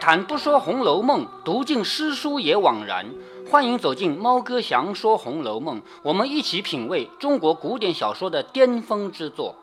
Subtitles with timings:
[0.00, 3.06] 谈不说《红楼梦》，读尽诗书也枉然。
[3.50, 9.56] 欢迎走进猫哥祥说《红楼梦》，我们一起品味中国古典小说的巅峰之作。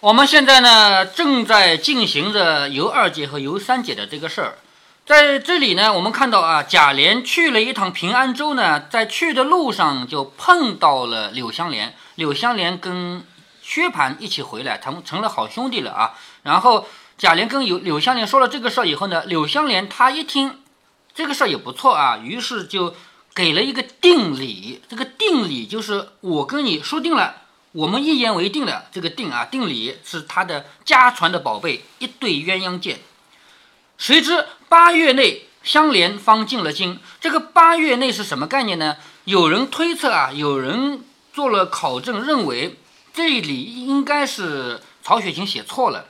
[0.00, 4.58] 我们现在呢，正在进行着尤二姐和尤三姐的这个事儿。
[5.06, 13.22] 在这里呢，我们看到啊，贾琏去了一趟平安州呢，在去的路上就碰到了柳湘莲，柳湘莲跟
[13.64, 16.14] 薛蟠一起回来，他们成了好兄弟了啊。
[16.42, 16.86] 然后
[17.16, 20.60] 贾琏跟柳柳湘莲说了这个事儿以后呢，柳湘莲她一听
[21.14, 22.94] 这个事儿也不错啊，于是就
[23.34, 24.82] 给了一个定礼。
[24.86, 27.36] 这个定礼就是我跟你说定了，
[27.72, 28.84] 我们一言为定了。
[28.92, 33.00] 这个定啊，定礼是他的家传的宝贝，一对鸳鸯剑。
[33.96, 37.00] 谁知八月内相连方进了京。
[37.20, 38.96] 这个八月内是什么概念呢？
[39.24, 42.76] 有人推测啊，有人做了考证，认为
[43.14, 46.06] 这里应该是曹雪芹写错了，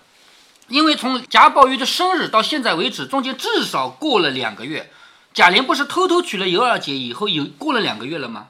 [0.69, 4.91] 因为从贾宝玉的生日到现在为止，中间至少过了两个月。
[5.35, 8.47] 贾琏不是偷偷娶了尤二姐以后，有过了两个月了吗？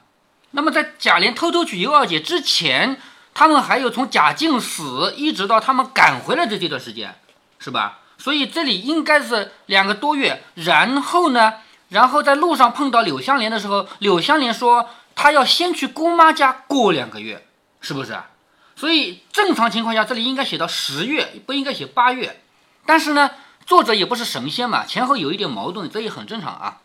[0.51, 3.01] 那么在贾琏偷偷娶尤二姐之前，
[3.33, 7.13] 他们还有从贾静死一直到他们赶回来的这段时间，
[7.59, 7.99] 是吧？
[8.17, 11.55] 所以这里应该是两个多月，然后呢，
[11.89, 17.45] 然后在路上碰到柳湘莲的时候，柳湘莲说她要先去姑妈家过两个月，
[17.81, 18.17] 是不是？
[18.75, 22.41] 所以正常情况下，这里应该写到十月，不应该写八月。
[22.85, 23.31] 但是呢，
[23.65, 26.77] 作者也不是神仙嘛，前后有一点矛盾，这也很正常啊。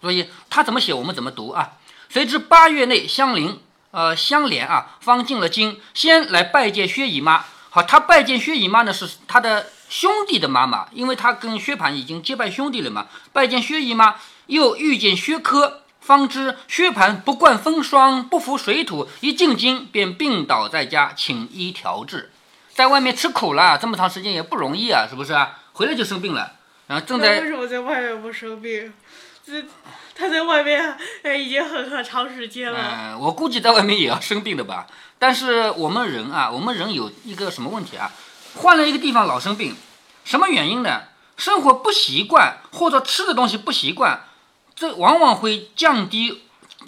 [0.00, 1.72] 所以他怎么写，我们怎么读啊？
[2.08, 3.60] 谁知八月内相邻，
[3.90, 7.44] 呃，相连啊，方进了京，先来拜见薛姨妈。
[7.70, 9.70] 好，他拜见薛姨妈呢，是他的。
[9.88, 22.30] 兄弟的妈妈，因为他跟薛蟠已经结拜兄弟了嘛，拜见薛姨妈，又遇见薛科，方知薛蟠不惯风霜，不服水土，一进京便病倒在家，请医调治，
[22.72, 25.58] 在外面吃苦了这么长时间也不容易啊，是不是啊？
[25.72, 26.52] 回来就生病了，
[26.86, 28.94] 然后正在为什么在外面不生病？
[29.44, 29.64] 这
[30.14, 30.96] 他在外面
[31.40, 32.78] 已经很很长时间了。
[32.78, 34.86] 嗯，我估计在外面也要生病的吧。
[35.18, 38.12] 但是我们人啊，我们人有一个什么问题啊？
[38.54, 39.74] 换了一个地方老生病，
[40.24, 41.02] 什么原因呢？
[41.36, 44.20] 生活不习惯或者吃的东西不习惯，
[44.76, 46.42] 这往往会降低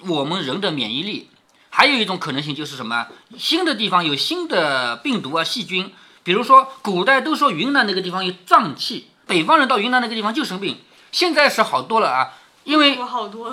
[0.06, 1.30] 我们人的免疫力。
[1.70, 3.08] 还有一种可能性就是什么？
[3.36, 5.90] 新的地方有新的病毒啊细菌，
[6.22, 10.78] 比如说古代都说云南那个地方有瘴气，北方人到云南那个地方就生病。
[11.10, 12.34] 现在是好多了啊，
[12.64, 12.98] 因为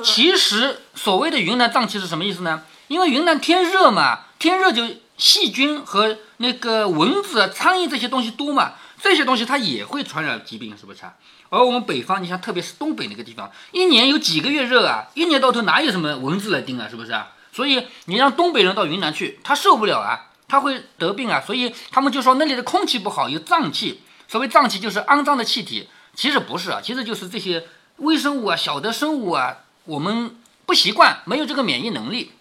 [0.03, 2.63] 其实所谓的云南瘴气是什么意思呢？
[2.89, 4.83] 因为云南天热嘛，天热就。
[5.17, 8.73] 细菌和那个蚊子、苍蝇这些东西多嘛？
[9.01, 11.13] 这些东西它也会传染疾病，是不是啊？
[11.49, 15.05] 而我们北方，你像特别是东北那个地方，一年有几个月热啊？
[15.13, 16.87] 一年到头哪有什么蚊子来叮啊？
[16.89, 17.31] 是不是啊？
[17.51, 21.39] 所以你让东北人到云南去，他受不了啊，他会得病啊。
[21.39, 24.01] 所以他们就说那里的空气不好，有瘴气。
[24.27, 27.67] 所谓瘴气就是肮脏的气体，其实不是啊，其实就是这些
[27.97, 30.35] 微生物啊、小的生物啊，我们
[30.65, 32.31] 不习惯，没有这个免疫能力。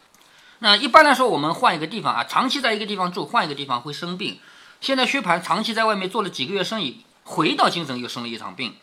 [0.60, 4.38] 那一般来说，我们换一个地方啊，长期在一个地方住，换一个地方会生病。
[4.84, 8.76] 现在薛蟠长期在外面做了几个月生意，回到京城又生了一场病。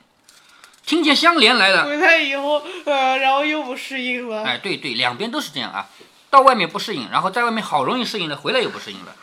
[0.84, 4.44] 听见香莲来了，回来以后，呃，然后又不适应了。
[4.44, 5.90] 哎，对对，两边都是这样啊。
[6.32, 9.16] 到外面不适应，然后在外面好容易适应了，回来又不适应了。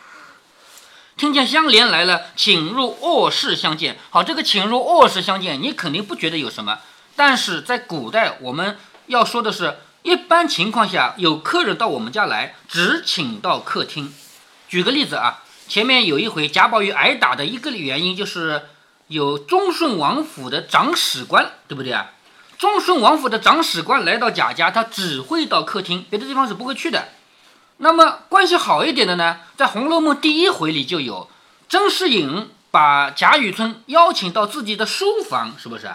[1.17, 3.99] 听见香莲来了，请入卧室相见。
[4.09, 6.79] 好，这个请入卧室相见，你肯定不觉得有什么，
[7.17, 9.79] 但是在古代我们要说的是。
[10.01, 14.13] 一般情况下，有客人到我们家来，只请到客厅。
[14.69, 18.63] 举个例子啊，前面有一回贾宝玉挨打的一个原因，就是
[19.07, 22.09] 有忠顺王府的长史官，对不对啊？
[22.57, 27.09] 忠顺王府的长史官来到贾家，他只会到客厅，别的地方是不会去的。
[27.77, 31.29] 那么关系好一点的呢，在《红楼梦》第一回里就有
[31.69, 35.87] 甄士隐把贾雨村邀请到自己的书房，是不是？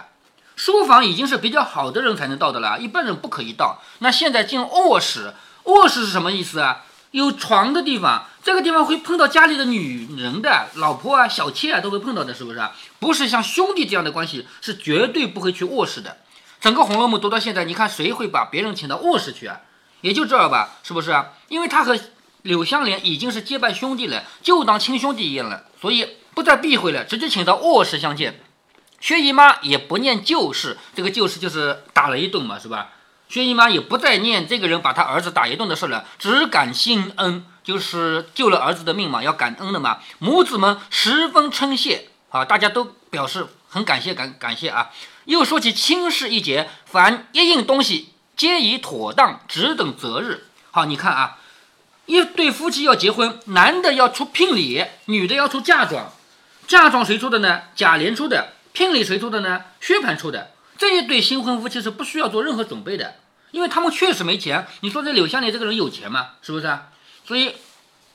[0.55, 3.81] 书房已经是比较好的人才能到的了，一般人不可以到。
[3.99, 5.33] 那现在进卧室，
[5.63, 6.85] 卧室是什么意思啊？
[7.15, 12.61] 有床的地方，这个地方会碰到家里的女人的老婆啊、小妾啊，都会碰到的，是不是？
[12.99, 16.17] 不是像兄弟这样的关系，是绝对不会去卧室的。
[16.59, 19.61] 整个《红楼梦》读到现在，你看谁会把别人请到卧室去啊？
[20.01, 21.15] 也就这儿吧，是不是？
[21.47, 21.97] 因为他和
[22.41, 28.41] 柳湘莲已经是结拜兄弟了，就当亲兄弟一样了，所以不再避讳了，直接请到卧室相见。
[28.99, 32.89] 薛姨妈也不念旧事，这个旧事就是打了一顿嘛，是吧？
[33.27, 39.99] 薛姨妈也不再念这个人把他儿子打一顿的事了，只感心恩，就是救了儿子的命嘛，要感恩的嘛。
[40.19, 44.91] 母子们十分称谢啊，大家都表示很感谢，感感谢啊。
[45.25, 50.45] 又说起亲事一节，凡一应东西，皆已妥当，只等择日。
[50.69, 51.37] 好，你看啊，
[52.05, 56.13] 一对夫妻要结婚，男的要出聘礼，女的要出嫁妆，
[56.67, 57.63] 嫁妆谁出的呢？
[57.75, 58.53] 贾琏出的。
[58.73, 59.63] 聘礼谁出的呢？
[59.79, 60.51] 薛蟠出的。
[60.77, 63.15] 这一对新婚夫妻是不需要做任何准备的，
[63.51, 64.67] 因为他们确实没钱。
[64.81, 66.31] 你说这柳湘莲这个人有钱吗？
[66.41, 66.89] 是不是啊？
[67.25, 67.55] 所以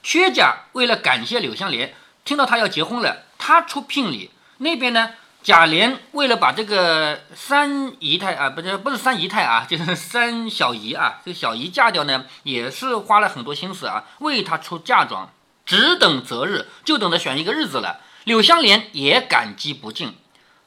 [0.02, 4.30] 薛家为了感谢柳湘莲，听到他要结婚了，他出聘礼。
[4.58, 5.12] 那边呢，
[5.42, 15.32] 贾琏为了把这个三姨太啊，不是不是三姨太啊，就是三小姨啊，这个小姨嫁掉呢，也是花了很多心思啊，为她出嫁妆，
[15.64, 18.00] 只等择日，就等着选一个日子了。
[18.24, 20.14] 柳湘莲也感激不尽。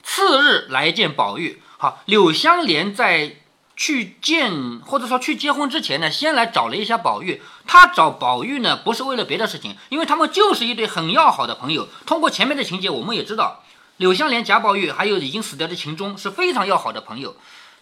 [0.01, 1.62] 次日来见宝玉。
[1.77, 3.37] 好，柳湘莲在
[3.75, 7.41] 去见或者说去结婚之前呢，先来找了一下宝玉。
[7.65, 11.89] 他找宝玉呢，不是为了别的事情，因为他们就是一对很要好的朋友。
[12.05, 13.63] 通过前面的情节，我们也知道，
[13.97, 17.35] 柳湘莲、贾宝玉还有已经死掉的秦钟是非常要好的朋友。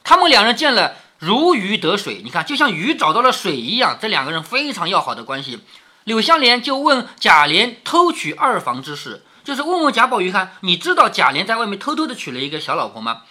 [0.04, 5.60] 他们两人见了如鱼得水，你看，就像鱼找到了水一样，这两个人非常要好的关系。
[6.06, 13.22] 柳湘莲就问贾琏偷娶二房之事，就是问问贾宝玉看，你知道贾琏在外面偷偷的娶了一个小老婆吗？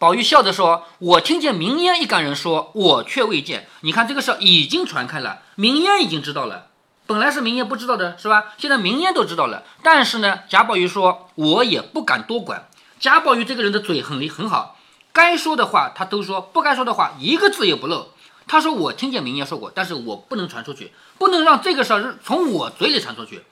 [0.00, 3.68] 宝玉笑着说：“我听见明烟一干人说，我却未见。
[3.82, 6.68] 你看这个事儿已经传开了，明烟已经知道了。
[7.06, 8.54] 本来是明烟不知道的，是吧？
[8.56, 9.62] 现在明烟都知道了。
[9.82, 12.66] 但是呢，贾宝玉说，我也不敢多管。
[12.98, 14.78] 贾宝玉这个人的嘴很厉很好，
[15.12, 18.08] 该说的话他都说，不该说的话一个字也不漏。
[18.46, 23.42] 他说我听见明烟说过，但是我不能传出去，不能让这个事儿从我嘴里传出去。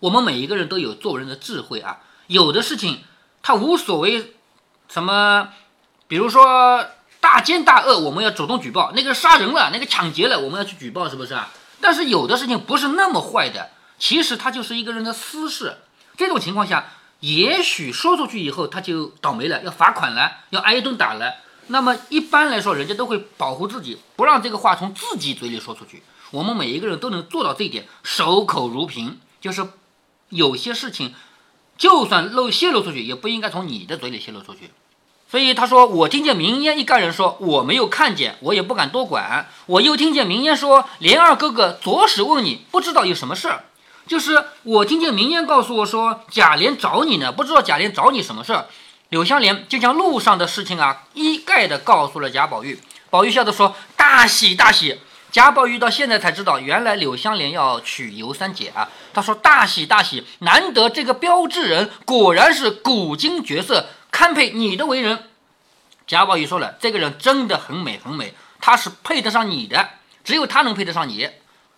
[0.00, 3.04] 我们每一个人都有做人的智慧啊，有的事情
[3.40, 4.32] 他无所谓。”
[4.94, 5.48] 什么？
[6.06, 6.86] 比如说
[7.18, 11.50] 大奸大恶，我们要主动举报；那个杀人了，那个抢劫了，我们要去举报，是不是啊？
[11.80, 15.78] 但是有的事情不是那么坏的，其实他就是一个人的私事。
[16.16, 21.34] 这种情况下，也许说出去以后他就倒霉了，要罚款了，要挨一顿打了。
[21.66, 26.04] 那么一般来说，人家都会保护自己，不让这个话从自己嘴里说出去。
[26.30, 29.66] 我们每一个人都能做到这一点，守口如瓶，就是
[30.28, 31.12] 有些事情，
[31.76, 34.70] 就算漏泄露出去，也不应该从你的嘴里泄露出去。
[35.34, 39.48] 所以他说：“我听见明烟一干人说我没有看见，我也不敢多管。
[39.66, 43.64] 我又听见明烟说莲二哥哥左使问你，不知道有什么事儿。
[44.06, 48.66] 就是我听见明烟告诉我说贾琏找你呢，不知道贾琏找你什么事儿。”
[49.10, 52.80] 柳湘莲就将路上的事情啊一概的告诉了贾宝玉。
[53.10, 55.00] 宝玉笑着说：“大喜大喜！”
[55.32, 58.88] 贾宝玉到现在才知道，原来柳湘莲要娶尤三姐啊。
[59.12, 60.22] 他说：“大喜大喜！
[60.38, 65.24] 难得这个标致人果然是古今绝色。”堪配你的为人，
[66.06, 69.88] 贾宝玉说了，这个人真的很美很美，他是配得上你的，
[70.22, 71.28] 只有他能配得上你。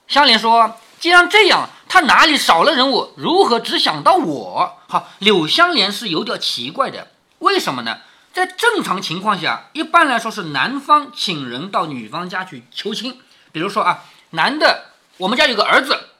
[0.06, 3.15] 香莲说，既然这样，他哪里少了人物？
[3.17, 4.77] 如何只想到我？
[4.87, 8.00] 好，柳香莲是有点奇怪的，为什么呢？
[8.35, 13.19] 在正常情况下，一般来说是男方请人到女方家去求亲，
[13.50, 16.11] 比如说啊，男的，我们家有个儿子，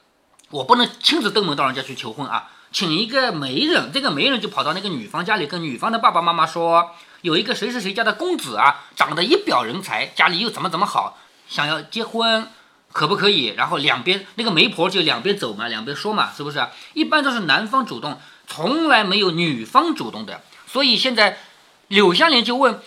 [0.49, 2.49] 我不能亲自登门到人家去求婚啊。
[2.71, 6.91] 请一个媒人，这个媒人就跑到那个女方家里，跟女方的爸爸妈妈说，
[7.21, 11.17] 有一个谁是谁家的公子啊，长得一表人才，家里又怎么怎么好，
[11.47, 12.49] 想要结婚，
[12.91, 13.47] 可不可以？
[13.55, 16.67] 然后两边那个媒婆就两边走嘛，两边说嘛，是不是？
[16.93, 20.41] 一般都是男方主动，从来没有女方主动的。
[20.67, 21.39] 所以现在
[21.87, 22.81] 柳香莲就问，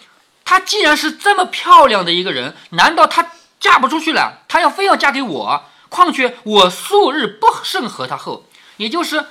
[0.45, 4.43] 她既然是这么漂亮的一个人，难道她嫁不出去了？
[4.47, 5.65] 她要非要嫁给我？
[5.89, 8.45] 况且我素日不甚和她后，
[8.77, 9.25] 也就是。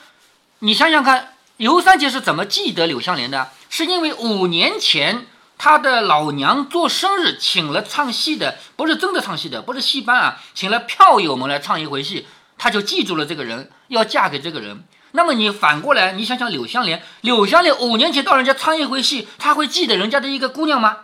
[0.62, 3.50] 你想想看，尤三姐是怎么记得柳湘莲的？
[3.70, 5.26] 是因为五年前
[5.58, 14.84] 她的老娘做生日，请了唱戏的，不是真的唱戏的，不是戏班啊，请了票友们来唱一回戏，她就记住了这个人，要嫁给这个人。
[15.12, 20.98] 那么你反过来，你想想柳湘莲，柳湘莲五年前到人家唱一回戏，她会记得人家的一个姑娘吗？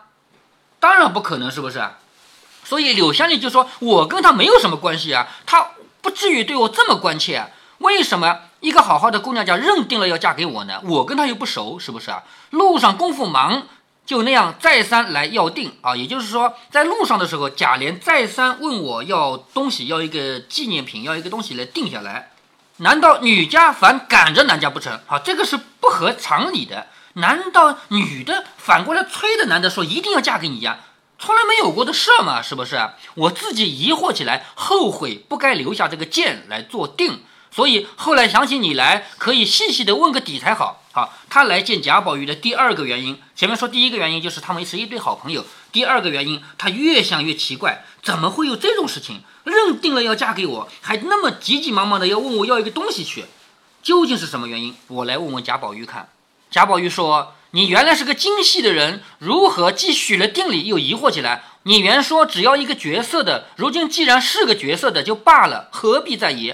[0.82, 1.82] 当然不可能，是不是？
[2.66, 5.72] 所以柳湘莲就说：“我跟她没有什么关系啊，她
[6.02, 7.54] 不至于对我这么关切。
[7.80, 12.24] 为什么？”一个好好的姑娘家认定了要嫁给我呢，我跟她又不熟，是不是啊？
[12.50, 13.68] 路上功夫忙，
[14.08, 15.96] 就那样再三来要定啊。
[15.96, 22.32] 也就是说，在路上的时候，贾琏再三问我要东西，要一个纪念品，要一个东西来定下来。
[22.78, 25.00] 难道女家反赶着男家不成？
[25.06, 26.88] 好，这个是不合常理的。
[27.14, 30.80] 难道女的反过来催着男的说一定要嫁给你呀？
[31.20, 32.42] 从来没有过的事嘛？
[32.42, 32.90] 是不是？
[33.14, 37.22] 我自己疑惑起来，后悔不该留下这个剑来做定。
[37.56, 40.84] 所以后来想起你来，可以细细的问个底才好。
[40.92, 49.22] 好，他来见贾宝玉的第二个原因，前面说第一个原因就是他们是一对好朋友，第二个原因他越想越奇怪，怎么会有这种事情？
[49.46, 53.24] 认定了要嫁给我，还那么急急忙忙的要问我要一个东西去，
[53.82, 54.76] 究竟是什么原因？
[54.88, 56.10] 我来问问贾宝玉看。
[56.52, 61.44] 贾宝玉说：“你原来是个精细的人，如何既许了定礼又疑惑起来？
[61.64, 66.54] 你原说只要一个角色的，如今既然是个角色的就罢了，何必再疑？”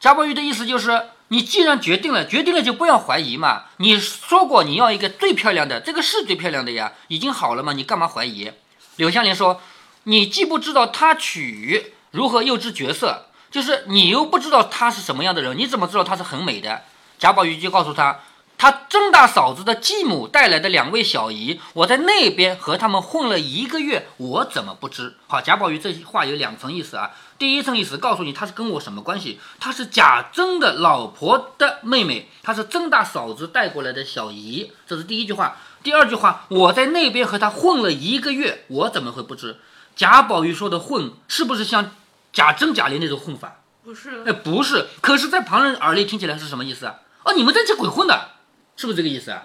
[0.00, 3.64] 贾宝玉的意思就是，你既然决定了，决定了就不要怀疑嘛。
[3.78, 8.52] 你说过你要一个最漂亮的，这个是最漂亮的呀，已经好了嘛，你干嘛怀疑？
[8.96, 9.60] 柳湘莲说
[10.04, 16.82] ：“你既不知道他娶如何，又知角色，就是你又不知道他是什么样的人，你怎么知道他是很美的？”
[17.18, 18.20] 贾宝玉就告诉他。
[18.58, 25.14] 他曾大嫂子的继母带来的两位小姨，我在那边和他们混了一个月，我怎么不知？
[25.28, 27.12] 好，贾宝玉这句话有两层意思啊。
[27.38, 29.38] 第一层意思告诉你他是跟我什么关系？
[29.60, 35.56] 他是贾珍的老婆的妹妹，他是曾大嫂子带过来的小姨，这是第一句话。
[35.84, 39.58] 第二句话，我在那边和他混了一个月，我怎么会不知？
[39.94, 41.92] 贾宝玉说的混，是不是像
[42.32, 43.60] 贾珍、贾琏那种混法？
[43.84, 44.88] 不是，哎，不是。
[45.00, 46.96] 可是，在旁人耳里听起来是什么意思啊？
[47.22, 48.30] 哦，你们在这鬼混的。
[48.78, 49.42] 是不是这个意思啊？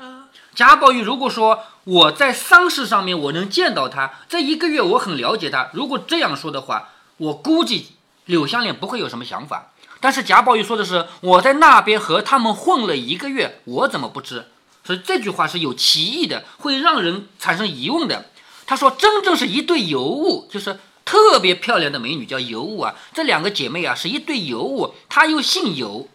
[0.54, 5.72] 贾宝玉如果说我在丧事上面我能见到他，这一个月我很了解他。
[5.74, 7.94] 如果这样说的话，我估计
[8.26, 9.72] 柳湘莲不会有什么想法。
[10.00, 14.46] 但是贾宝玉说的是我在那边和他们混了一个月，我怎么不知？
[14.84, 18.26] 所以这句话是有歧义的，会让人产生疑问的。
[18.68, 22.94] 他说真正是一对尤物，就是特别漂亮的美女叫尤物啊。
[23.16, 26.08] 这两个姐妹啊是一对尤物，她又姓尤。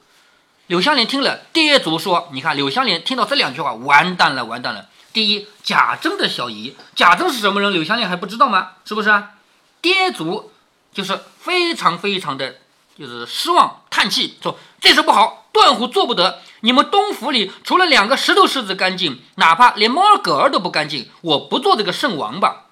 [0.69, 4.87] 柳湘莲听了，跌足说：“你看，柳湘莲听到这两句话，完蛋了，完蛋了。
[5.15, 7.73] 第一，贾珍的小姨，贾珍是什么人？
[7.73, 8.73] 柳湘莲还不知道吗？
[8.85, 9.31] 是不是啊？
[9.81, 10.53] 跌足
[10.93, 12.57] 就是非常非常的，
[12.99, 16.41] 就是失望，叹气说这事不好，断乎做不得。
[16.61, 22.67] 你们东府里除了两个石头狮子干净，哪怕连猫儿狗儿都不干净，我不做这个圣王吧。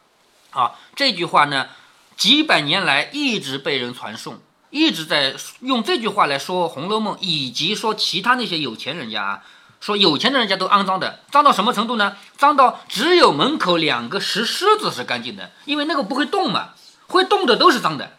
[0.50, 1.69] 啊，这句话呢，
[2.15, 4.38] 几百年来一直被人传颂。”
[4.76, 9.42] 一直在用这句话来说《红楼梦》，以及说其他那些有钱人家啊，
[9.80, 12.16] 说有钱的人家都肮脏的，脏到什么程度呢？
[12.37, 16.75] 脏到只有门口两个石狮子是干净的，因为那个不会动嘛，
[17.09, 18.12] 会动的都是脏的。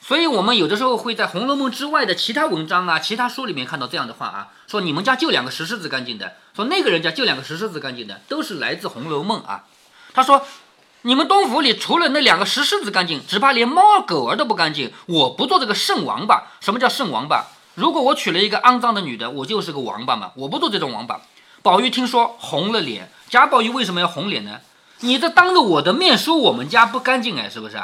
[0.00, 9.64] 所以我们有的时候会在《红楼梦》之外的其他文章啊、其他书里面看到这样的话啊，说你们家就两个石狮子干净的，说那个人家就两个石狮子干净的，都是来自《红楼梦》啊。
[10.14, 10.46] 他说。
[11.02, 14.92] 你们东府里除了那两个石狮子干净，只怕连猫儿狗儿都不干净。
[15.06, 16.44] 我不做这个圣王八。
[16.60, 17.46] 什么叫圣王八？
[17.74, 20.32] 如果我娶了一个肮脏的女的，我就是个王八嘛。
[20.34, 21.20] 我不做这种王八。
[21.62, 23.10] 宝玉听说红了脸。
[23.28, 24.58] 贾宝玉为什么要红脸呢？
[25.00, 27.80] 你这当着我的面说我们家不干净哎，是不是？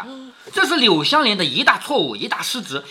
[0.52, 2.82] 这是柳湘莲的一大错误，一大失职。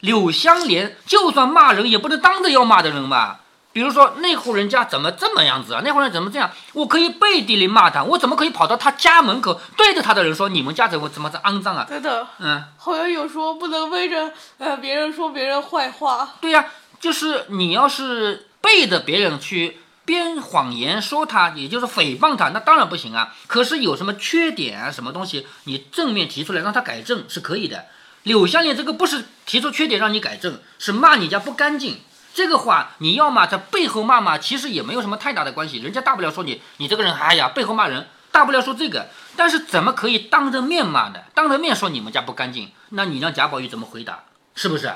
[0.00, 3.40] 柳湘莲就算骂人，也不能当着要骂的人吧。
[3.72, 5.82] 比如说那户人家怎么这么样子啊？
[5.84, 6.50] 那户人怎么这样？
[6.72, 11.86] 我可以背地里骂他，我怎么可以跑到他家门口对着他的人说你们家怎么怎么这肮脏啊？
[11.88, 16.36] 对的，嗯，好像有说不能背着呃别人说别人坏话。
[16.40, 16.66] 对呀，
[16.98, 23.34] 就是你要是背着别人去编谎言说他，也就是诽谤他，那当然不行啊。
[23.46, 27.86] 可是有什么缺点啊，什么东西你正面提出来让他改正是可以的。
[28.24, 32.00] 柳湘莲这个不是提出缺点让你改正，是骂你家不干净。
[32.32, 35.78] 这个话你要骂在背后骂骂，其实也没有什么太大的关系。
[35.78, 39.08] 人家大不了说你，你这个人，哎呀，背后骂人，大不了说这个。
[39.36, 41.20] 但是怎么可以当着面骂呢？
[41.34, 44.24] 当着面说你们家不干净，那你让贾宝玉怎么回答？
[44.54, 44.92] 是不是？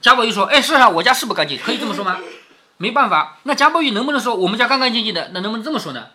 [0.00, 2.18] 贾宝玉说，哎，是啊，我家是不干净，可以这么说吗？
[2.78, 3.38] 没办法。
[3.44, 5.30] 那贾宝玉能不能说我们家干干净净的？
[5.32, 6.06] 那能不能这么说呢？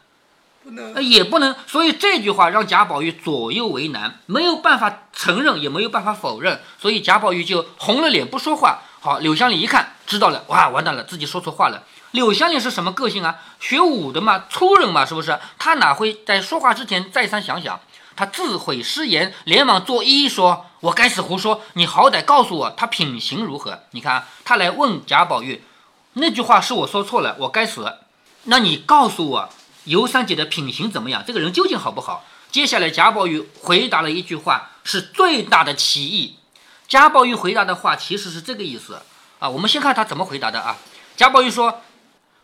[0.64, 1.56] 不能，呃，也不能。
[1.66, 6.60] 所以这句话让贾宝玉左右为难，没有办法承认，也没有办法否认。
[6.78, 8.80] 所以贾宝玉就红了脸不说话。
[9.00, 11.84] 好，柳湘莲一看，知道了，哇，完蛋了，自己说错话了。
[12.12, 13.38] 柳湘莲是什么个性啊？
[13.60, 15.40] 学武的嘛，粗人嘛，是不是？
[15.60, 17.80] 他哪会在说话之前再三想想？
[18.16, 25.64] 他自悔失言，连忙作揖说：“我该死胡说，你好歹告诉我他品行如何？”你看，他来问贾宝玉，
[26.14, 27.94] 那句话是我说错了，我该死。
[28.46, 29.50] 那你告诉我，
[29.84, 31.24] 尤三姐的品行怎么样？
[31.28, 32.26] 这个人究竟好不好？
[32.50, 36.38] 接下来，贾宝玉回答了一句话，是最大的歧义。
[36.88, 39.02] 贾宝玉回答的话其实是这个意思
[39.40, 40.78] 啊，我们先看他怎么回答的啊。
[41.18, 41.82] 贾宝玉说：“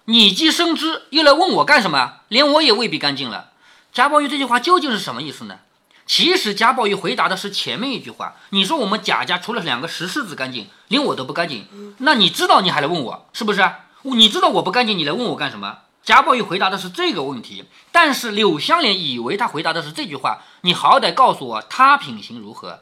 [0.06, 2.16] 你既深知，又来问我干什么？
[2.28, 3.52] 连我也未必干净了。”
[3.94, 5.60] 贾宝玉这句话究竟是什么意思呢？
[6.06, 8.36] 其实贾宝玉回答的是前面一句话。
[8.50, 13.72] 你说我们贾家除了两个石狮子干净，连我都不干净，那你知道你还来问我是不是？
[14.02, 15.78] 你知道我不干净，你来问我干什么？
[16.04, 20.42] 贾宝玉回答的是这个问题，但是柳湘莲以为他回答的是这句话。
[20.62, 22.82] 你好歹告诉我他品行如何。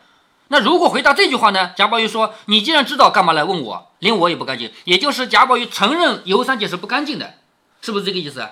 [0.51, 1.71] 那如果回答这句话呢？
[1.77, 3.91] 贾宝玉说：“你既然知道，干嘛来问我？
[3.99, 7.35] 连我也不干净。”也就是贾宝玉承认尤三姐是不干净的，
[7.81, 8.45] 是不是这个意思？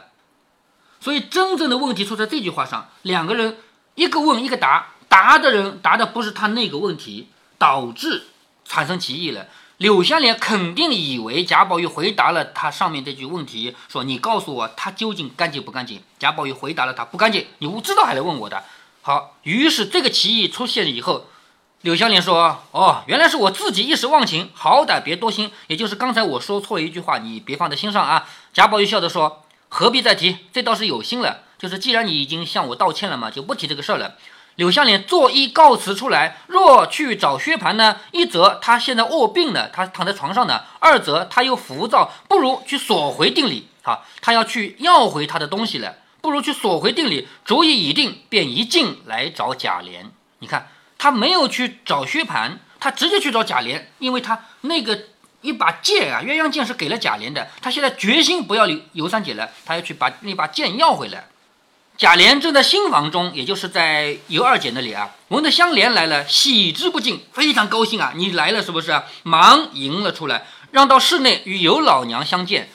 [1.01, 2.88] 所以真正的问题出在这句话上。
[3.01, 3.58] 两个人
[3.96, 7.27] 一个问一个答，答的人答的不是他那个问题，
[7.58, 8.27] 导致
[8.63, 9.48] 产生歧义了。
[9.75, 18.63] 柳湘莲肯定以为贾宝玉回答了他上面这句问题，说：“你告诉我他究竟干净不干净？”贾宝玉回答了他不干净，你不知道还来问我的。
[19.01, 21.25] 好，于是这个歧义出现以后。
[21.81, 25.50] 柳香莲说：“哦，原来是我自己一时忘情，好歹别多心。
[25.67, 30.39] 也就是刚才我说错一句话，你别放在心上啊。”贾宝玉笑着说：“何必再提？
[30.51, 31.43] 这倒是有心了。
[31.57, 34.15] 就是既然你已经向我道歉了嘛，就不提这个事儿了。”
[34.55, 38.01] 柳香莲作揖告辞出来，若去找薛蟠呢？
[38.12, 43.69] 一则他现在卧病呢，他躺在床上呢；二则他又浮躁，不如去索回定礼。
[43.83, 47.29] 好，他要去要回他的东西了，不如去索回定礼。
[47.45, 50.07] 主意已定，便一进来找贾琏。
[50.39, 50.67] 你看。
[51.00, 55.06] 他没有去找薛蟠，他直接去找贾琏，因为他那个
[55.41, 61.25] 一把剑啊，鸳鸯剑是给了贾琏的，他现在决心不要刘尤三姐了，他要去把那把剑要回来。
[61.98, 69.01] 贾琏正在新房中，也就是在尤二姐那里啊，闻得香莲来了，喜之不尽，非常高兴啊，你来了是不是？
[69.24, 72.70] 忙迎了出来，让到室内与尤老娘相见。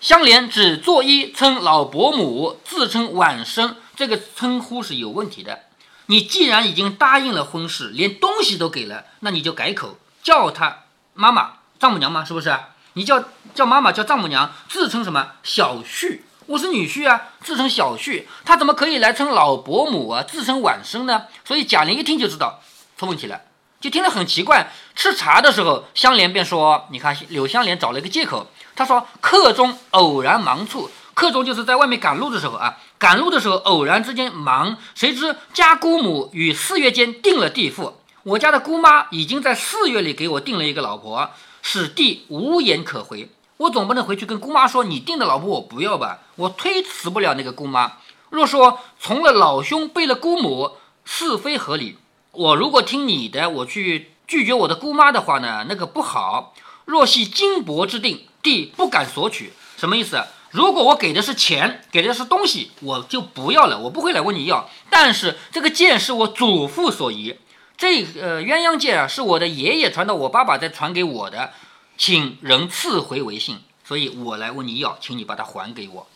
[0.00, 5.65] 香莲只作揖称老伯母，自称晚生，这个称呼是有问题的。
[6.06, 10.84] 你既然已经答应了婚事，连东西都给了，那你就改口叫他
[11.14, 12.56] 妈妈、丈母娘嘛，是不是？
[12.92, 16.20] 你叫叫妈妈，叫丈母娘，自称什么小婿？
[16.46, 21.24] 我是女婿啊，自称小婿，他怎么可以来称老伯母啊，自称晚生呢？
[21.44, 22.60] 所以贾琏一听就知道
[22.96, 23.40] 出问题了，
[23.80, 24.70] 就听得很奇怪。
[24.94, 43.28] 吃茶的时候，香莲便说：“你看，柳香莲找了一个借口，他说客中偶然忙处。”客中就是在外面赶路的时候啊，赶路的时候偶然之间忙，谁知家姑母与四月间定了地妇，我家的姑妈已经在四月里给我定了一个老婆，使弟无言可回。
[43.58, 47.92] 我总不能回去跟姑妈说你定的老婆我不要吧，我推辞不了那个姑妈。
[48.30, 50.72] 若说从了老兄背了姑母，
[51.04, 51.98] 是非合理。
[52.32, 56.54] 我如果听你的，我去拒绝我的姑妈的话呢，那个不好。
[56.84, 60.22] 若系金帛之定，弟不敢索取，什么意思？
[60.56, 64.70] 如果我给的是钱，给的是东西，我就不要了，我不会来问你要。
[64.88, 67.36] 但是这个剑是我祖父所遗，
[67.76, 71.50] 这呃鸳鸯剑啊是我的爷爷传到我爸爸再传给我的，
[71.98, 76.06] 请人赐回为信，所以我来问你要，请你把它还给我。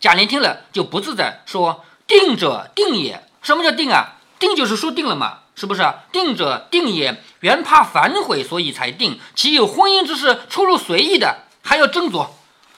[0.00, 4.16] 贾琏听了就不自在，说：“定者定也，什么叫定啊？
[4.38, 5.84] 定就是说定了嘛，是不是？
[6.10, 9.20] 定者定也，原怕反悔，所以才定。
[9.34, 12.26] 岂有婚姻之事出入随意的，还要斟酌？”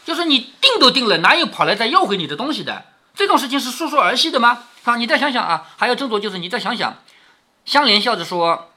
[0.05, 2.85] 就是你定都定了，哪有跑来再要回你的东西的？
[3.15, 4.65] 这种事情是说说儿戏的吗？
[4.83, 6.99] 好，你再想想啊，还有斟酌，就是你再想想。
[7.65, 8.73] 香莲笑着说：“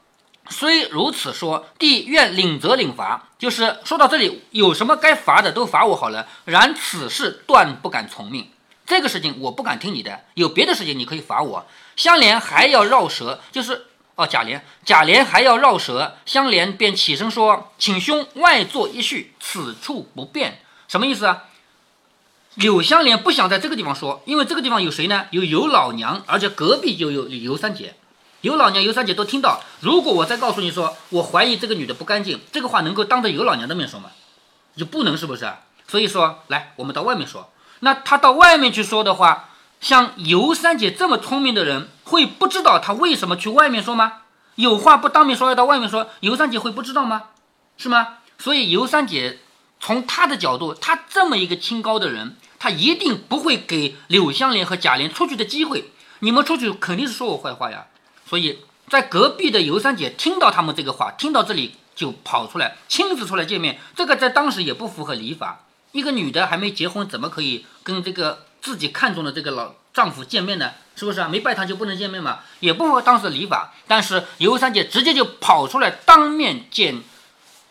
[0.49, 3.29] 虽如此说，弟愿领责领罚。
[3.39, 6.27] 就是说到这里，有什么该罚的都罚我好了。
[6.45, 8.49] 然此事断不敢从命，
[8.85, 10.21] 这个事情我不敢听你的。
[10.35, 13.85] 有别的事情你可以罚我。”香莲还要绕舌，就是
[14.15, 20.59] 哦，贾琏，贾琏还要绕舌，香莲便起身说：“请兄外坐一叙，此处不便。”
[20.95, 21.43] 什么意思啊？
[22.53, 25.25] 柳香莲不想在这个地方说，因为这个地方有谁呢？
[25.31, 27.95] 有尤老娘，而且隔壁就有尤三姐。
[28.39, 29.60] 尤老娘、尤三姐都听到。
[29.81, 34.12] 如果我再告诉你说，我怀疑这个女的不干净，这个话能够当着尤老娘的面说吗？
[34.77, 35.51] 就不能，是不是？
[35.86, 37.51] 所以说，来，我们到外面说。
[37.81, 39.49] 那他到外面去说的话，
[39.81, 44.21] 像尤三姐这么聪明的人，会不知道他为什么去外面说吗？
[44.55, 47.23] 有话不当面说，要到外面说，尤三姐会不知道吗？
[47.75, 48.19] 是吗？
[48.38, 49.39] 所以尤三姐。
[49.79, 55.91] 从他的角度，他这么一个清高的人，他一定不会给柳香莲和贾琏出去的机会。
[56.19, 57.85] 你们出去肯定是说我坏话呀。
[58.27, 58.59] 所以
[58.89, 63.79] 在隔壁的尤三姐听到他们这个话，听到这里就跑出来，亲自出来见面。
[63.95, 65.65] 这个在当时也不符合礼法。
[65.91, 70.71] 一个女的还没结婚，怎么可以跟这个自己看中的这个老丈夫见面呢？
[70.95, 71.27] 是不是啊？
[71.27, 72.39] 没拜堂就不能见面嘛？
[72.59, 73.73] 也不符合当时的礼法。
[73.88, 77.03] 但是尤三姐直接就跑出来当面见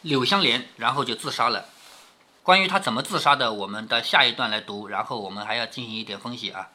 [0.03, 1.67] 柳香莲，然后就自杀了。
[2.45, 6.69] 关于他怎么自杀的，我们的下一段来读，然后我们还要进行一点分析啊。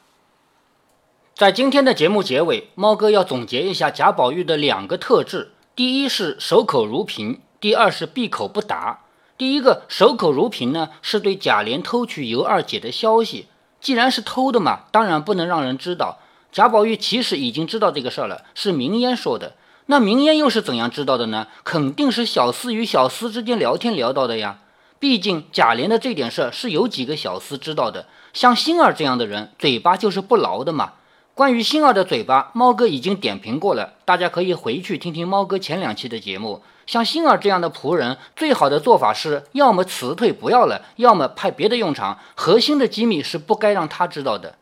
[1.32, 9.02] 在今天的节目结尾，猫哥要总结一下贾宝玉的两个特质：第一是守口如瓶，第二是闭口不答。
[9.38, 13.46] 第一个守口如瓶呢，是对贾琏偷取尤二姐的消息，
[13.80, 16.18] 既然是偷的嘛，当然不能让人知道。
[16.50, 19.54] 贾宝玉其实已经知道这个事儿了，是明烟说的。
[19.86, 21.46] 那明烟又是怎样知道的呢？
[21.62, 24.58] 肯定是小厮与小厮之间聊天聊到的呀。
[25.00, 30.92] 毕竟贾琏的这点事儿是有几个小厮知道的，像星儿这样的人，嘴巴就是不牢的嘛。
[31.32, 36.62] 关于星儿的嘴巴，猫哥已经点评过了，大家可以回去听听猫哥前两期的节目。
[36.86, 44.56] 像星儿这样的仆人，最好的做法是要么辞退不要了，要么派别的用场，核心的机密是不该让他知道的。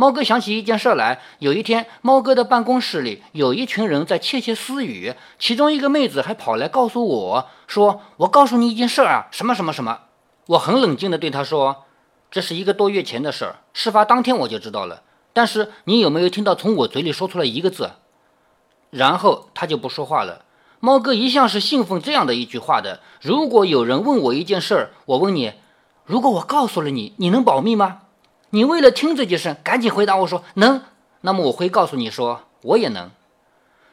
[0.00, 10.02] 猫哥想起一件事来，有一天，猫哥的办公室里有一群人在窃窃私语，其中一个妹子还跑来告诉我说：“我告诉你一件事啊，什么什么什么。”
[10.46, 11.86] 我很冷静地对他说
[12.30, 15.02] ：“这是一个多月前的事儿，事发当天我就知道了。
[15.32, 17.90] 但是你有没有听到从我嘴里说出来一个字？”
[18.90, 20.44] 然后他就不说话了。
[20.78, 25.54] 猫哥一向是信奉这样的一句话的：如果有人问我一件事儿，我问你，
[26.04, 28.02] 如果我告诉了你，你能保密吗？
[28.50, 30.82] 你为了听这件事，赶紧回答我说能。
[31.20, 33.10] 那么我会告诉你说，我也能。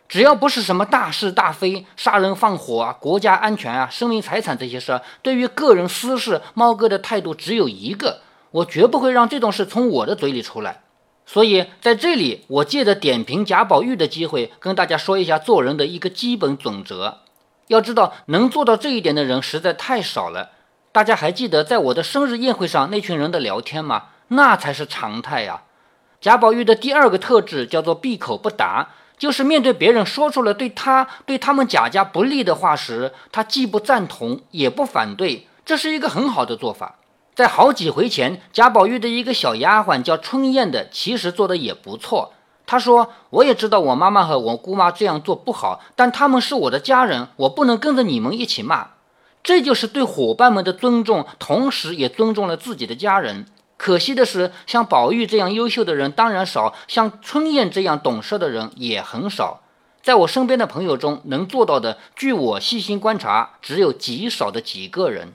[0.08, 10.84] 只要不是什么大是大非、杀人放火啊、国家安全啊、生命财产这些事儿，对于个人私事，猫哥的态度只有一个：我绝不会让这种事从我的嘴里出来。
[11.26, 17.22] 所以在这里，我借着点评贾宝玉的机会，跟大家说一下做人的一个基本准则。
[17.68, 20.52] 要知道，能做到这一点的人实在太少了。
[20.92, 24.04] 大家还记得在我的生日宴会上那群人的聊天吗？
[24.30, 25.62] 那才是常态呀。
[26.20, 28.90] 贾宝玉的第二个特质叫做闭口不答。
[29.18, 36.96] 就是面对别人说出了对他、对他们贾家不利的话时，他既不赞同，也不反对，这是一个很好的做法。
[37.34, 42.34] 在好几回前，贾宝玉的一个小丫鬟叫春燕的，其实做的也不错。
[42.66, 48.90] 她说：“我也知道我妈妈和我姑妈这样做不好，但他们是我的家人，我不能跟着你们一起骂。”
[49.42, 53.46] 这就是对伙伴们的尊重，同时也尊重了自己的家人。
[53.78, 59.62] 可惜的是，像宝玉这样优秀的人当然少，像春燕这样懂事的人也很少。
[60.02, 65.34] 在我身边的朋友中，能做到的，据我细心观察，只有极少的几个人。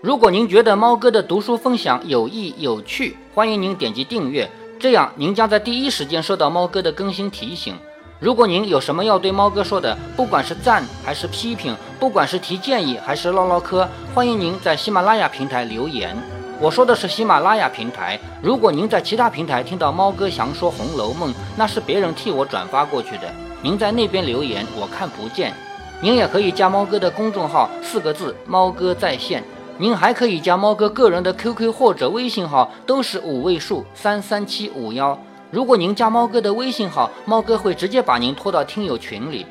[0.00, 7.76] 如果您觉得猫哥的读书分享有益有趣，欢迎您点击订阅，这样您将在第一时间收到猫哥的更新提醒。
[8.20, 16.16] 如果您有什么要对猫哥说的，不管是赞还是批评，不管是提建议还是唠唠嗑，欢迎您在喜马拉雅平台留言。
[16.60, 18.18] 我说的是喜马拉雅平台。
[18.42, 23.32] 如果您在其他平台听到猫哥详说《红楼梦》，那是别人替我转发过去的。
[23.62, 25.52] 您在那边留言，我看不见。
[26.00, 29.42] 您也可以加猫哥的公众号，四个字“猫哥在线”。
[29.78, 35.16] 您还可以加猫哥个人的 QQ 或者微信号，都是五位数三三七五幺。
[35.52, 39.46] 如果您加猫哥的微信号，猫哥会直接把您拖到听友群里。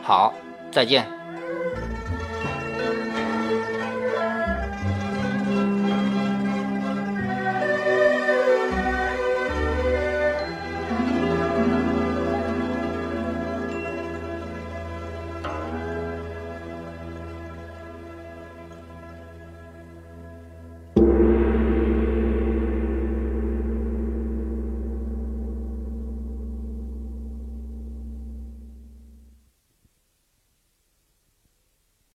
[0.00, 0.32] 好，
[0.70, 1.21] 再见。